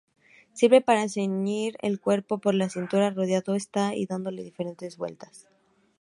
Sirve 0.53 0.81
para 0.81 1.07
ceñir 1.11 1.77
el 1.83 1.99
cuerpo 1.99 2.39
por 2.39 2.55
la 2.55 2.69
cintura, 2.69 3.11
rodeando 3.11 3.53
esta 3.53 3.93
y 3.93 4.07
dándole 4.07 4.41
diferentes 4.43 4.97
vueltas. 4.97 5.47